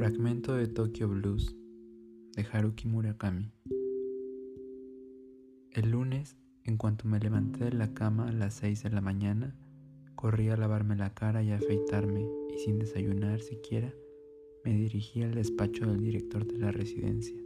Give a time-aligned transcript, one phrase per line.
[0.00, 1.54] Fragmento de Tokyo Blues
[2.34, 3.52] de Haruki Murakami.
[5.72, 9.54] El lunes, en cuanto me levanté de la cama a las 6 de la mañana,
[10.14, 13.92] corrí a lavarme la cara y afeitarme y sin desayunar siquiera,
[14.64, 17.36] me dirigí al despacho del director de la residencia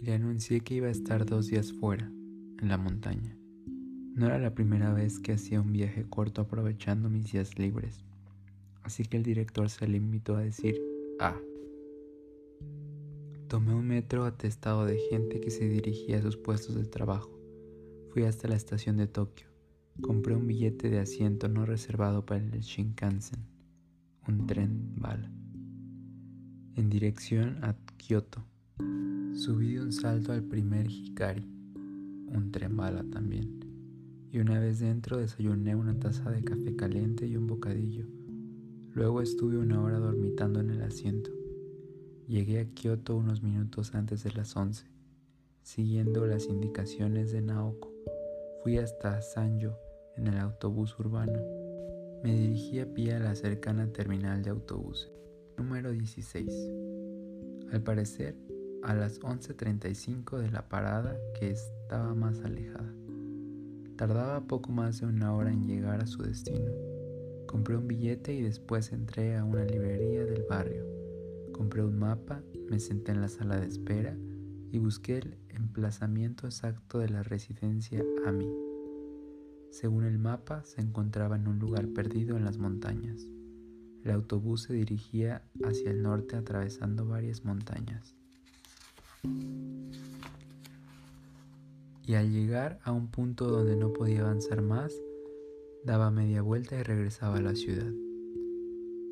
[0.00, 2.10] y le anuncié que iba a estar dos días fuera,
[2.60, 3.38] en la montaña.
[4.16, 8.04] No era la primera vez que hacía un viaje corto aprovechando mis días libres,
[8.82, 10.82] así que el director se limitó a decir,
[11.20, 11.36] ah,
[13.50, 17.36] Tomé un metro atestado de gente que se dirigía a sus puestos de trabajo.
[18.10, 19.48] Fui hasta la estación de Tokio.
[20.00, 23.40] Compré un billete de asiento no reservado para el Shinkansen,
[24.28, 25.32] un tren bala,
[26.76, 28.44] en dirección a Kyoto.
[29.34, 31.44] Subí de un salto al primer Hikari,
[32.28, 33.64] un tren bala también,
[34.30, 38.06] y una vez dentro desayuné una taza de café caliente y un bocadillo.
[38.94, 41.32] Luego estuve una hora dormitando en el asiento.
[42.30, 44.84] Llegué a Kioto unos minutos antes de las 11.
[45.64, 47.92] Siguiendo las indicaciones de Naoko,
[48.62, 49.76] fui hasta Sanjo
[50.16, 51.40] en el autobús urbano.
[52.22, 55.10] Me dirigí a pie a la cercana terminal de autobuses,
[55.58, 56.70] número 16.
[57.72, 58.36] Al parecer,
[58.84, 62.94] a las 11.35 de la parada que estaba más alejada.
[63.96, 66.70] Tardaba poco más de una hora en llegar a su destino.
[67.48, 70.99] Compré un billete y después entré a una librería del barrio.
[71.60, 74.16] Compré un mapa, me senté en la sala de espera
[74.72, 78.48] y busqué el emplazamiento exacto de la residencia AMI.
[79.70, 83.26] Según el mapa, se encontraba en un lugar perdido en las montañas.
[84.02, 88.16] El autobús se dirigía hacia el norte atravesando varias montañas.
[92.06, 94.94] Y al llegar a un punto donde no podía avanzar más,
[95.84, 97.92] daba media vuelta y regresaba a la ciudad.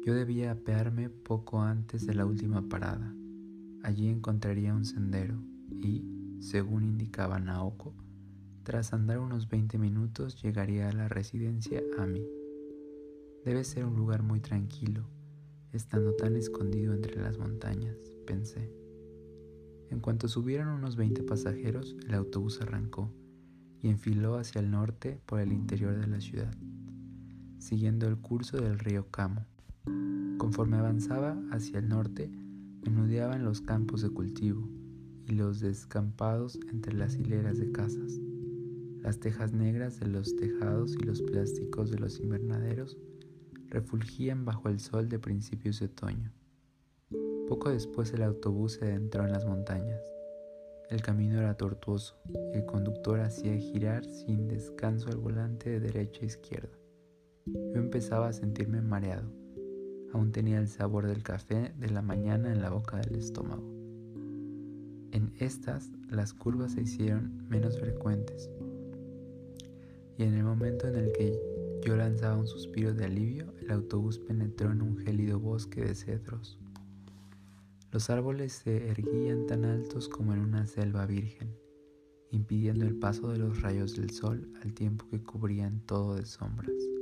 [0.04, 3.14] Yo debía apearme poco antes de la última parada.
[3.82, 6.04] Allí encontraría un sendero y,
[6.40, 7.94] según indicaba Naoko,
[8.62, 12.22] tras andar unos 20 minutos llegaría a la residencia Ami.
[13.44, 15.08] Debe ser un lugar muy tranquilo,
[15.72, 18.70] estando tan escondido entre las montañas, pensé.
[19.90, 23.10] En cuanto subieron unos 20 pasajeros, el autobús arrancó
[23.80, 26.54] y enfiló hacia el norte por el interior de la ciudad,
[27.58, 29.46] siguiendo el curso del río Kamo.
[30.38, 32.30] Conforme avanzaba hacia el norte,
[32.82, 34.68] menudeaban los campos de cultivo
[35.26, 38.18] y los descampados entre las hileras de casas.
[39.02, 42.96] Las tejas negras de los tejados y los plásticos de los invernaderos
[43.68, 46.32] refulgían bajo el sol de principios de otoño.
[47.48, 50.02] Poco después el autobús se adentró en las montañas.
[50.88, 52.16] El camino era tortuoso
[52.54, 56.78] y el conductor hacía girar sin descanso el volante de derecha a izquierda.
[57.46, 59.30] Yo empezaba a sentirme mareado
[60.12, 63.62] Aún tenía el sabor del café de la mañana en la boca del estómago.
[65.12, 68.50] En estas, las curvas se hicieron menos frecuentes.
[70.16, 71.38] Y en el momento en el que
[71.84, 76.58] yo lanzaba un suspiro de alivio, el autobús penetró en un gélido bosque de cedros.
[77.92, 81.54] Los árboles se erguían tan altos como en una selva virgen,
[82.30, 86.97] impidiendo el paso de los rayos del sol al tiempo que cubrían todo de sombras.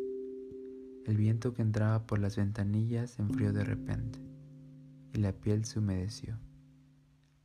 [1.07, 4.19] El viento que entraba por las ventanillas se enfrió de repente
[5.15, 6.37] y la piel se humedeció.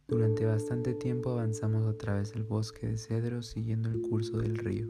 [0.08, 4.88] Durante bastante tiempo avanzamos a través del bosque de cedros siguiendo el curso del río.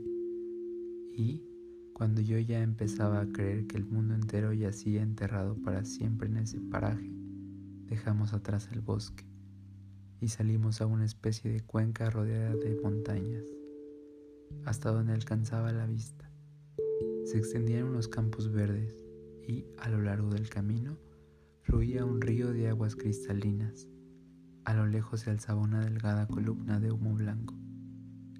[1.14, 1.44] Y,
[1.92, 6.38] cuando yo ya empezaba a creer que el mundo entero yacía enterrado para siempre en
[6.38, 7.12] ese paraje,
[7.88, 9.26] dejamos atrás el bosque
[10.22, 13.44] y salimos a una especie de cuenca rodeada de montañas,
[14.64, 16.31] hasta donde alcanzaba la vista
[17.26, 18.98] se extendían unos campos verdes
[19.48, 20.98] y, a lo largo del camino,
[21.62, 23.88] fluía un río de aguas cristalinas.
[24.66, 27.56] A lo lejos se alzaba una delgada columna de humo blanco.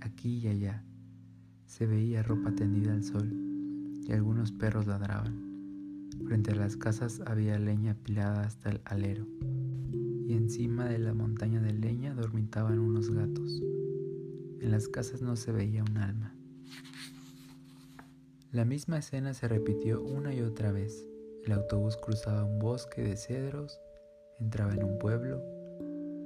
[0.02, 0.84] Aquí y allá
[1.66, 3.32] se veía ropa tendida al sol
[4.08, 5.52] y algunos perros ladraban.
[6.26, 9.26] Frente a las casas había leña apilada hasta el alero
[10.32, 13.62] y encima de la montaña de leña dormitaban unos gatos.
[14.60, 16.36] En las casas no se veía un alma.
[18.52, 21.08] La misma escena se repitió una y otra vez.
[21.46, 23.80] El autobús cruzaba un bosque de cedros,
[24.42, 25.42] entraba en un pueblo,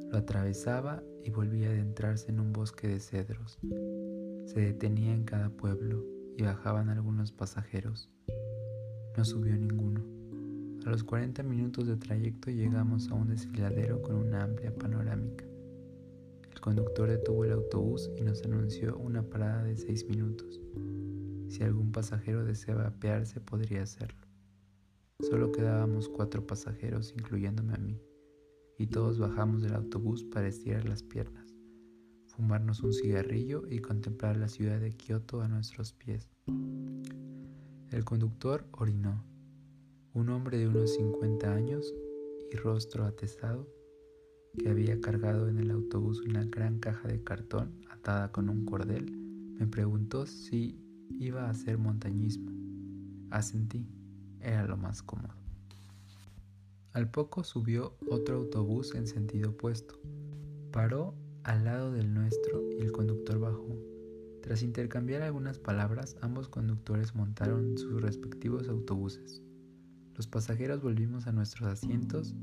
[0.10, 3.60] lo atravesaba y volvía a adentrarse en un bosque de cedros.
[4.46, 6.04] Se detenía en cada pueblo
[6.36, 8.10] y bajaban algunos pasajeros.
[9.16, 10.04] No subió ninguno.
[10.88, 15.46] A los 40 minutos de trayecto llegamos a un desfiladero con una amplia panorámica.
[16.52, 20.60] El conductor detuvo el autobús y nos anunció una parada de 6 minutos.
[21.48, 24.26] Si algún pasajero deseaba apearse, podría hacerlo.
[25.22, 28.02] Solo quedábamos cuatro pasajeros, incluyéndome a mí.
[28.78, 31.48] y todos bajamos del autobús para estirar las piernas,
[32.28, 36.30] fumarnos un cigarrillo y contemplar la ciudad de Kioto a nuestros pies.
[37.92, 39.24] El conductor orinó.
[40.14, 41.94] Un hombre de unos 50 años
[42.52, 43.68] y rostro atestado,
[44.58, 49.10] que había cargado en el autobús una gran caja de cartón atada con un cordel,
[49.58, 52.52] me preguntó si iba a hacer montañismo.
[53.30, 53.86] Asentí,
[54.40, 55.34] era lo más cómodo.
[56.94, 60.00] Al poco subió otro autobús en sentido opuesto.
[60.72, 61.14] Paró
[61.44, 63.68] al lado del nuestro y el conductor bajó.
[64.42, 69.42] Tras intercambiar algunas palabras, ambos conductores montaron sus respectivos autobuses.
[70.16, 72.34] Los pasajeros volvimos a nuestros asientos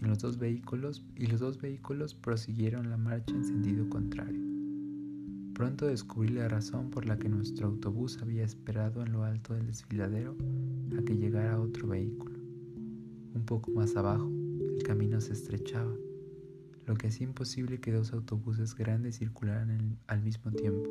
[0.00, 4.49] y los dos vehículos y los dos vehículos prosiguieron la marcha en sentido contrario.
[5.60, 9.66] Pronto descubrí la razón por la que nuestro autobús había esperado en lo alto del
[9.66, 10.34] desfiladero
[10.98, 12.38] a que llegara otro vehículo.
[13.34, 14.26] Un poco más abajo,
[14.74, 15.94] el camino se estrechaba,
[16.86, 20.88] lo que hacía imposible que dos autobuses grandes circularan al mismo tiempo.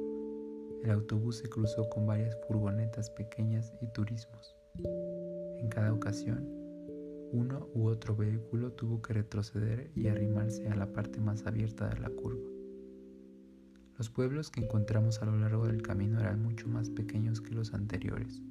[0.84, 4.56] El autobús se cruzó con varias furgonetas pequeñas y turismos.
[5.58, 6.48] En cada ocasión,
[7.32, 12.00] uno u otro vehículo tuvo que retroceder y arrimarse a la parte más abierta de
[12.00, 12.59] la curva.
[14.00, 17.74] Los pueblos que encontramos a lo largo del camino eran mucho más pequeños que los
[17.74, 18.42] anteriores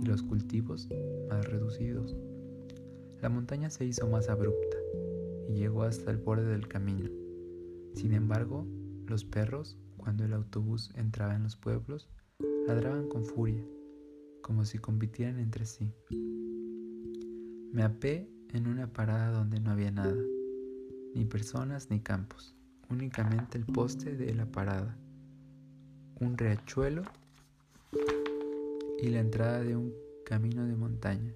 [0.00, 0.88] y los cultivos
[1.28, 2.14] más reducidos.
[3.20, 4.76] La montaña se hizo más abrupta
[5.48, 7.10] y llegó hasta el borde del camino.
[7.94, 8.64] Sin embargo,
[9.08, 12.08] los perros, cuando el autobús entraba en los pueblos,
[12.68, 13.64] ladraban con furia,
[14.40, 15.92] como si compitieran entre sí.
[17.72, 20.22] Me apé en una parada donde no había nada,
[21.12, 22.55] ni personas ni campos,
[22.90, 24.96] únicamente el poste de la parada,
[26.20, 27.02] un riachuelo
[29.02, 29.92] y la entrada de un
[30.24, 31.32] camino de montaña.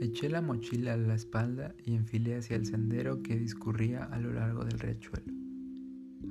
[0.00, 4.32] Eché la mochila a la espalda y enfilé hacia el sendero que discurría a lo
[4.32, 5.32] largo del riachuelo.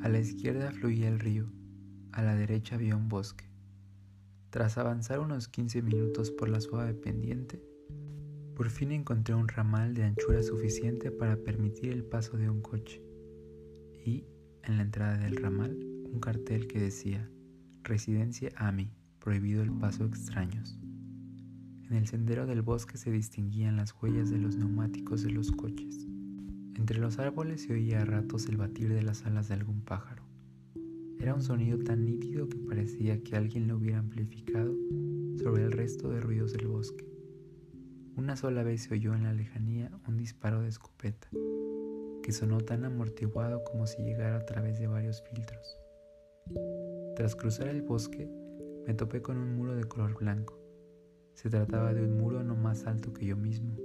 [0.01, 1.51] A la izquierda fluía el río,
[2.11, 3.45] a la derecha había un bosque.
[4.49, 7.63] Tras avanzar unos 15 minutos por la suave pendiente,
[8.55, 13.01] por fin encontré un ramal de anchura suficiente para permitir el paso de un coche
[14.05, 14.25] y,
[14.63, 15.77] en la entrada del ramal,
[16.11, 17.29] un cartel que decía
[17.83, 20.77] Residencia AMI, prohibido el paso extraños.
[21.89, 26.07] En el sendero del bosque se distinguían las huellas de los neumáticos de los coches.
[26.75, 30.23] Entre los árboles se oía a ratos el batir de las alas de algún pájaro.
[31.19, 34.73] Era un sonido tan nítido que parecía que alguien lo hubiera amplificado
[35.35, 37.05] sobre el resto de ruidos del bosque.
[38.15, 41.27] Una sola vez se oyó en la lejanía un disparo de escopeta,
[42.31, 45.77] sonó tan amortiguado como si llegara a través de varios filtros.
[47.15, 48.29] Tras cruzar el bosque,
[48.87, 50.59] me topé con un muro de color blanco.
[51.33, 53.77] Se trataba de un muro no más alto que yo mismo,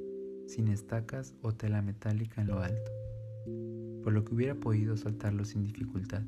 [0.47, 2.93] sin estacas o tela metálica en lo alto,
[4.03, 6.23] por lo que hubiera podido saltarlo sin dificultad.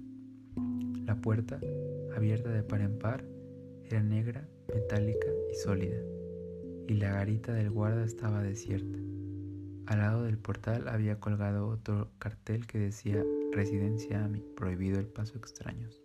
[1.04, 1.60] La puerta,
[2.16, 3.24] abierta de par en par,
[3.84, 6.00] era negra, metálica y sólida,
[6.86, 8.98] y la garita del guarda estaba desierta.
[9.88, 15.38] Al lado del portal había colgado otro cartel que decía Residencia AMI, prohibido el paso
[15.38, 16.02] extraños.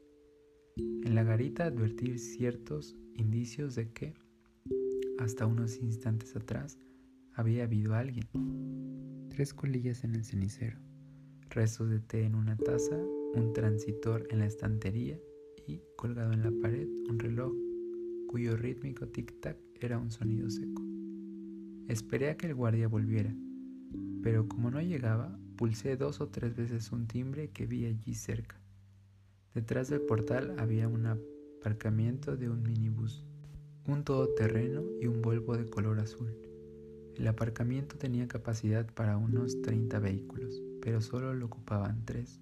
[0.77, 4.13] En la garita advertir ciertos indicios de que
[5.19, 6.79] hasta unos instantes atrás
[7.33, 8.25] había habido alguien.
[9.27, 10.79] Tres colillas en el cenicero,
[11.49, 12.95] restos de té en una taza,
[13.35, 15.19] un transitor en la estantería
[15.67, 17.51] y, colgado en la pared, un reloj
[18.29, 20.81] cuyo rítmico tic-tac era un sonido seco.
[21.89, 23.35] Esperé a que el guardia volviera,
[24.23, 28.55] pero como no llegaba, pulsé dos o tres veces un timbre que vi allí cerca.
[29.53, 33.23] Detrás del portal había un aparcamiento de un minibús
[33.85, 36.33] un todoterreno y un Volvo de color azul.
[37.15, 42.39] El aparcamiento tenía capacidad para unos 30 vehículos, pero solo lo ocupaban tres.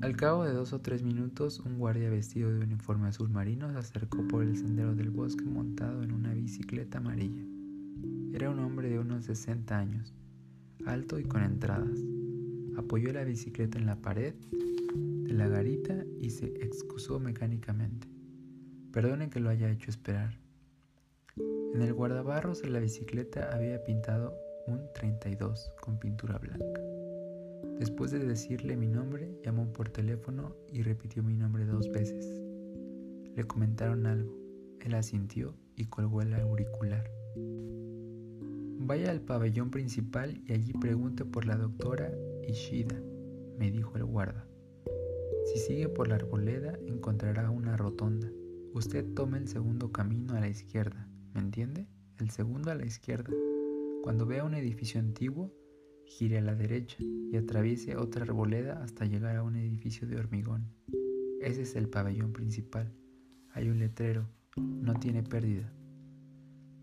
[0.00, 3.78] Al cabo de dos o tres minutos, un guardia vestido de uniforme azul marino se
[3.78, 7.44] acercó por el sendero del bosque montado en una bicicleta amarilla.
[8.32, 10.14] Era un hombre de unos 60 años,
[10.86, 11.98] alto y con entradas.
[12.76, 14.34] Apoyó la bicicleta en la pared
[15.24, 18.08] de la garita y se excusó mecánicamente.
[18.92, 20.38] Perdonen que lo haya hecho esperar.
[21.74, 24.34] En el guardabarros de la bicicleta había pintado
[24.66, 26.80] un 32 con pintura blanca.
[27.78, 32.26] Después de decirle mi nombre, llamó por teléfono y repitió mi nombre dos veces.
[33.34, 34.34] Le comentaron algo.
[34.80, 37.15] Él asintió y colgó el auricular.
[38.86, 42.12] Vaya al pabellón principal y allí pregunte por la doctora
[42.46, 42.94] Ishida,
[43.58, 44.46] me dijo el guarda.
[45.46, 48.30] Si sigue por la arboleda encontrará una rotonda.
[48.74, 51.88] Usted tome el segundo camino a la izquierda, ¿me entiende?
[52.20, 53.32] El segundo a la izquierda.
[54.04, 55.52] Cuando vea un edificio antiguo,
[56.04, 60.72] gire a la derecha y atraviese otra arboleda hasta llegar a un edificio de hormigón.
[61.40, 62.92] Ese es el pabellón principal.
[63.50, 65.72] Hay un letrero, no tiene pérdida.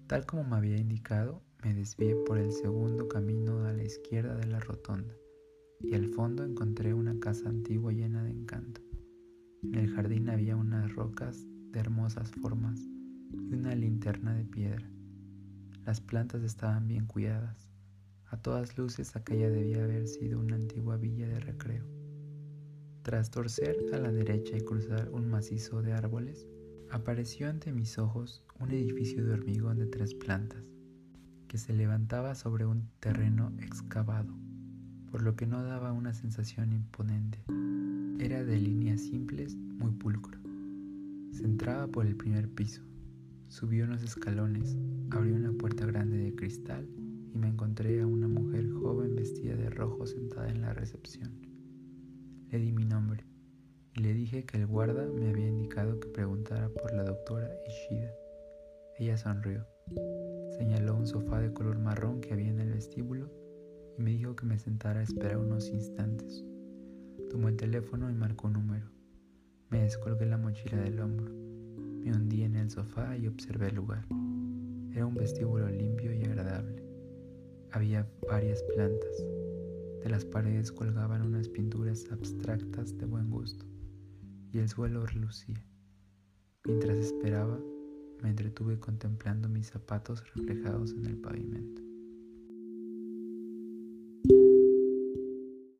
[0.07, 4.47] Tal como me había indicado, me desvié por el segundo camino a la izquierda de
[4.47, 5.15] la rotonda
[5.79, 8.81] y al fondo encontré una casa antigua llena de encanto.
[9.63, 12.79] En el jardín había unas rocas de hermosas formas
[13.31, 14.89] y una linterna de piedra.
[15.85, 17.69] Las plantas estaban bien cuidadas.
[18.25, 21.85] A todas luces aquella debía haber sido una antigua villa de recreo.
[23.03, 26.47] Tras torcer a la derecha y cruzar un macizo de árboles,
[26.89, 30.72] apareció ante mis ojos un edificio de hormigón de tres plantas,
[31.53, 34.33] que se levantaba sobre un terreno excavado,
[35.11, 37.43] por lo que no daba una sensación imponente.
[38.17, 40.39] Era de líneas simples, muy pulcro.
[41.31, 42.81] Se entraba por el primer piso,
[43.49, 44.75] subió unos escalones,
[45.11, 46.89] abrió una puerta grande de cristal
[47.35, 51.33] y me encontré a una mujer joven vestida de rojo sentada en la recepción.
[52.49, 53.25] Le di mi nombre
[53.93, 58.11] y le dije que el guarda me había indicado que preguntara por la doctora Ishida.
[58.97, 59.67] Ella sonrió,
[60.57, 63.29] señaló un sofá de color marrón que había en el vestíbulo
[63.97, 66.43] y me dijo que me sentara a esperar unos instantes.
[67.29, 68.89] Tomó el teléfono y marcó un número.
[69.69, 74.05] Me descolgué la mochila del hombro, me hundí en el sofá y observé el lugar.
[74.91, 76.83] Era un vestíbulo limpio y agradable.
[77.71, 79.25] Había varias plantas.
[80.03, 83.65] De las paredes colgaban unas pinturas abstractas de buen gusto
[84.51, 85.65] y el suelo relucía.
[86.65, 87.59] Mientras esperaba,
[88.23, 91.92] me entretuve contemplando mis zapatos reflejados en el pavimento.